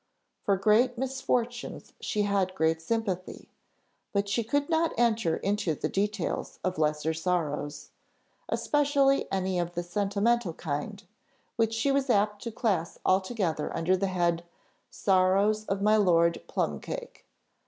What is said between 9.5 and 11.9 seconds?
of the sentimental kind, which